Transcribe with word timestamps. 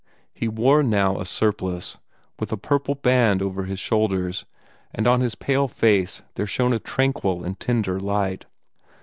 He 0.33 0.47
wore 0.47 0.81
now 0.81 1.19
a 1.19 1.25
surplice, 1.25 1.99
with 2.39 2.51
a 2.51 2.57
purple 2.57 2.95
band 2.95 3.39
over 3.39 3.65
his 3.65 3.77
shoulders, 3.77 4.47
and 4.95 5.05
on 5.05 5.21
his 5.21 5.35
pale 5.35 5.67
face 5.67 6.23
there 6.33 6.47
shone 6.47 6.73
a 6.73 6.79
tranquil 6.79 7.43
and 7.43 7.59
tender 7.59 7.99
light. 7.99 8.47